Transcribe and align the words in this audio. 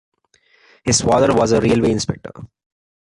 His 0.83 0.99
father 1.01 1.31
was 1.31 1.51
a 1.51 1.61
railway 1.61 1.91
inspector. 1.91 2.31